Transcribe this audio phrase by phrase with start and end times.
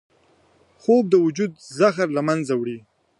[0.81, 2.77] خوب د وجود زهر له منځه وړي